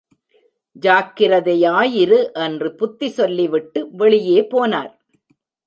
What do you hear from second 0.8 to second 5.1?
ஜாக்கிரதையாயிரு என்று புத்தி சொல்லிவிட்டு வெளியே போனார்.